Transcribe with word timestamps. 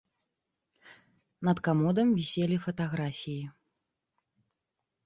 Над 1.49 1.57
камодам 1.67 2.07
віселі 2.21 2.57
фатаграфіі. 2.65 3.39